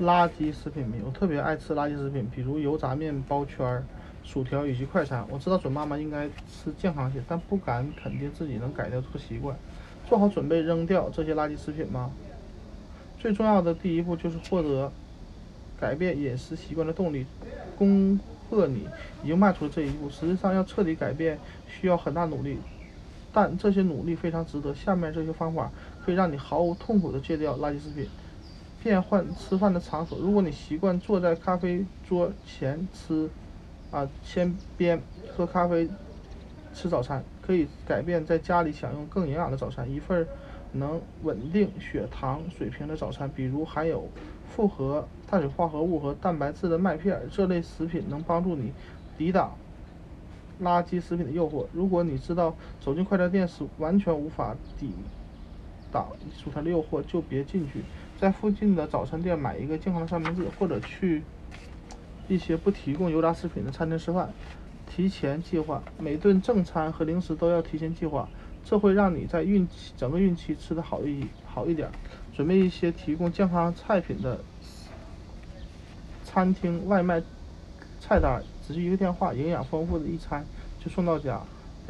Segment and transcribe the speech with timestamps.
[0.00, 3.84] 垃圾食品迷，我特别爱吃垃圾食品，比如油炸面包圈、
[4.24, 5.26] 薯条以及快餐。
[5.28, 9.54] 我知道准妈妈应该吃健康些，但不敢肯定自己能改掉这个习惯。
[10.08, 12.10] 做好准备扔掉这些垃圾食品吗？
[13.18, 14.90] 最重要的第一步就是获得
[15.78, 17.26] 改变饮食习惯的动力。
[17.76, 18.88] 恭贺你
[19.22, 20.08] 已经迈出了这一步。
[20.08, 21.38] 实际上，要彻底改变
[21.68, 22.56] 需要很大努力，
[23.34, 24.74] 但这些努力非常值得。
[24.74, 25.70] 下面这些方法
[26.02, 28.08] 可以让你毫无痛苦地戒掉垃圾食品。
[28.82, 30.18] 变换吃饭的场所。
[30.18, 33.28] 如果你习惯坐在咖啡桌前吃，
[33.90, 35.00] 啊，先边
[35.36, 35.88] 喝咖啡
[36.72, 39.90] 吃早餐，可以改变在家里享用更营养的早餐。
[39.90, 40.26] 一份
[40.72, 44.08] 能稳定血糖水平的早餐，比如含有
[44.48, 48.72] 复合碳水化合物和蛋白质的麦片，这类食品能帮助你
[49.18, 49.56] 抵挡
[50.62, 51.66] 垃圾食品的诱惑。
[51.72, 54.92] 如果你知道走进快餐店是完全无法抵
[55.92, 57.82] 挡薯条的诱惑，就别进去。
[58.20, 61.22] 在附近的早餐店买一个健康的三明治，或者去
[62.28, 64.30] 一些不提供油炸食品的餐厅吃饭。
[64.86, 68.28] 提前计划每顿正餐和零食都要提前计划，
[68.64, 71.88] 这会让你在孕期整个孕期吃的好一好一点。
[72.34, 74.40] 准备一些提供健康菜品的
[76.24, 77.22] 餐厅外卖
[78.00, 80.44] 菜单，只需一个电话，营养丰富的一餐
[80.78, 81.40] 就送到家。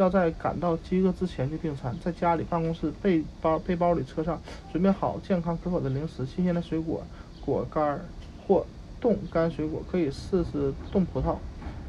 [0.00, 4.40] 要在感到饥饿之前就订餐，在家里、办公室、背包、背包里、车上
[4.72, 7.02] 准备好健康可口的零食、新鲜的水果、
[7.44, 8.00] 果干
[8.46, 8.64] 或
[8.98, 11.36] 冻干水果，可以试试冻葡萄、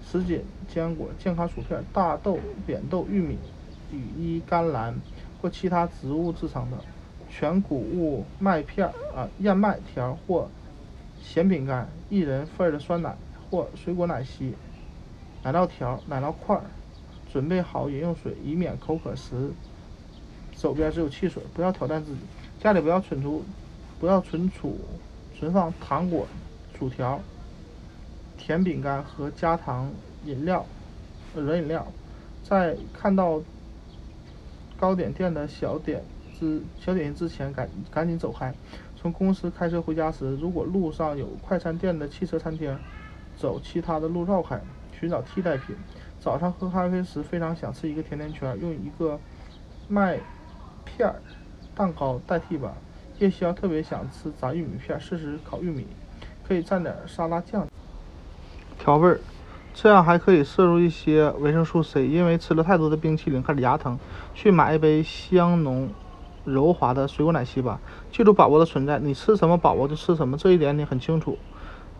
[0.05, 3.37] 什锦坚果、健康薯片、大豆、扁豆、玉米、
[3.93, 4.93] 羽衣甘蓝
[5.41, 6.77] 或其他植物制成的
[7.29, 10.49] 全谷物麦片啊燕麦条或
[11.21, 13.15] 咸饼干、一人份的酸奶
[13.49, 14.53] 或水果奶昔、
[15.43, 16.59] 奶酪条、奶酪块。
[17.31, 19.51] 准备好饮用水，以免口渴时
[20.55, 21.41] 手边只有汽水。
[21.53, 22.19] 不要挑战自己，
[22.59, 23.43] 家里不要存储，
[23.99, 24.77] 不要存储
[25.37, 26.27] 存放糖果、
[26.77, 27.21] 薯条、
[28.37, 29.89] 甜饼干和加糖
[30.25, 30.65] 饮料、
[31.33, 31.87] 软饮料。
[32.43, 33.41] 在看到
[34.77, 36.03] 糕点店的小点
[36.37, 38.53] 之小点心之前，赶赶紧走开。
[38.97, 42.77] 从公司开车回家时，如果路上有快餐店的汽车餐厅，
[43.37, 44.59] 走其他的路绕开，
[44.99, 45.75] 寻找替代品。
[46.21, 49.19] 早上喝咖啡时，非常想吃一个甜甜圈，用一个
[49.87, 50.19] 麦
[50.85, 51.11] 片
[51.73, 52.71] 蛋糕代替吧。
[53.17, 55.87] 夜宵特别想吃炸玉米片，试试烤玉米，
[56.47, 57.67] 可以蘸点沙拉酱
[58.77, 59.19] 调味儿，
[59.73, 62.07] 这样还可以摄入一些维生素 C。
[62.07, 63.97] 因为吃了太多的冰淇淋开始牙疼，
[64.35, 65.89] 去买一杯香浓
[66.45, 67.79] 柔滑的水果奶昔吧。
[68.11, 71.39] 记住宝宝的存在，你吃什么宝宝就吃什么，这一点你很清楚，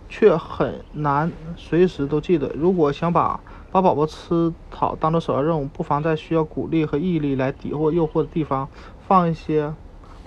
[0.08, 2.50] 却很难随时都记得。
[2.50, 3.40] 如果想把
[3.72, 8.68] 把宝宝吃好当做首要任务，不妨在需要鼓励和毅力来抵获诱惑的地方
[9.08, 9.74] 放一些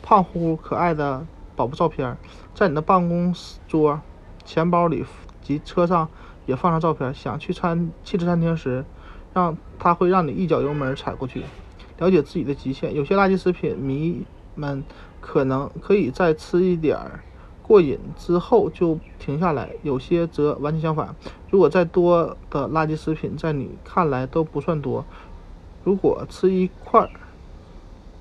[0.03, 2.16] 胖乎乎可爱的宝宝照片，
[2.55, 3.34] 在你的办公
[3.69, 4.00] 桌、
[4.44, 5.05] 钱包里
[5.43, 6.09] 及车上
[6.47, 7.15] 也放上照片。
[7.15, 8.82] 想去餐汽车餐厅时，
[9.34, 11.43] 让他会让你一脚油门踩过去。
[11.99, 14.25] 了解自己的极限，有些垃圾食品迷
[14.55, 14.82] 们
[15.21, 17.21] 可能可以再吃一点儿。
[17.66, 21.16] 过瘾之后就停下来，有些则完全相反。
[21.50, 25.02] 如果再多的垃圾食品在你看来都不算多，
[25.82, 27.10] 如果吃一块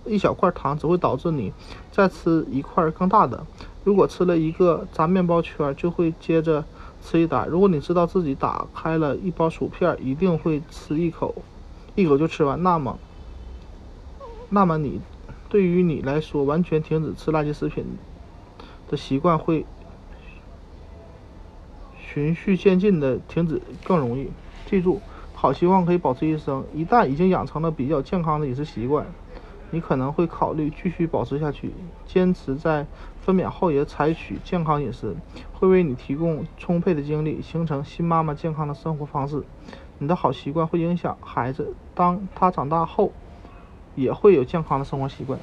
[0.06, 1.52] 一小块糖，只会导致你
[1.92, 3.46] 再吃一块更大的。
[3.84, 6.64] 如果吃了一个炸面包圈，就会接着
[7.02, 7.46] 吃一打。
[7.46, 11.36] 如果你知道自己打开了一包薯片，一定会吃一口，
[11.96, 12.98] 一口就吃完，那么，
[14.50, 15.02] 那么你
[15.50, 17.86] 对于你来说，完全停止吃垃圾食品。
[18.90, 19.66] 的习惯会
[21.98, 24.30] 循序渐进的停止更容易。
[24.66, 25.02] 记住，
[25.34, 26.64] 好习惯可以保持一生。
[26.74, 29.06] 一旦已经养成了比较健康的饮食习惯，
[29.72, 31.74] 你可能会考虑继续保持下去。
[32.06, 32.88] 坚持在
[33.20, 35.16] 分娩后也采取健康饮食，
[35.52, 39.44] 会为你提供充沛的精力，形成新妈妈健康的生活方式。
[39.98, 43.12] 你的好习惯会影响孩子，当他长大后
[43.96, 45.40] 也会有健康的生活习惯。